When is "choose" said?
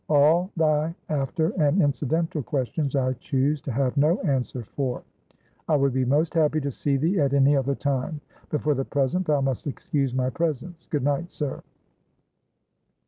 3.13-3.61